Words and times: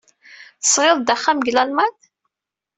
Tesɣiḍ-d 0.61 1.09
axxam 1.15 1.37
deg 1.39 1.51
Lalman? 1.53 1.93